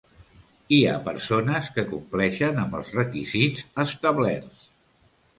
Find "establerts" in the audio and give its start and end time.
3.85-4.65